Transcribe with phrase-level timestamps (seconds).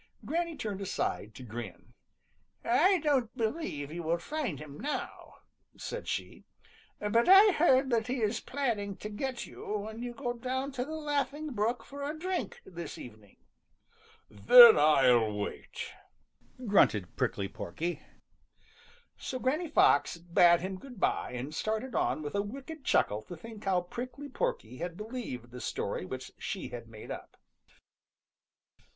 [0.25, 1.93] Granny turned aside to grin.
[2.65, 5.35] "I don't believe you will find him now,"
[5.77, 6.43] said she,
[6.99, 10.83] "but I heard that he is planning to get you when you go down to
[10.85, 13.37] the Laughing Brook for a drink this evening."
[14.27, 15.91] "Then I'll wait,"
[16.65, 18.01] grunted Prickly Porky.
[19.19, 23.37] So Granny Fox bade him good by and started on with a wicked chuckle to
[23.37, 27.37] think how Prickly Porky had believed the story which she had made up.
[27.67, 28.79] XII.